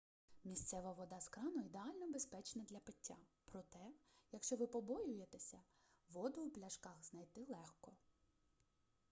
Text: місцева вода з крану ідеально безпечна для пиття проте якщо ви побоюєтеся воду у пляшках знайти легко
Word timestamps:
місцева 0.43 0.91
вода 0.93 1.19
з 1.19 1.27
крану 1.29 1.61
ідеально 1.65 2.11
безпечна 2.13 2.63
для 2.69 2.79
пиття 2.79 3.15
проте 3.45 3.79
якщо 4.31 4.55
ви 4.55 4.67
побоюєтеся 4.67 5.61
воду 6.09 6.41
у 6.41 6.49
пляшках 6.49 7.05
знайти 7.05 7.45
легко 7.49 7.93